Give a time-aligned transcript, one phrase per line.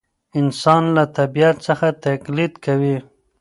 [0.39, 2.97] انسان له طبیعت څخه تقلید کوي.